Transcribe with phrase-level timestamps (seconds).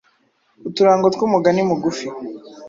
[0.67, 2.07] Uturango tw’umugani mugufi: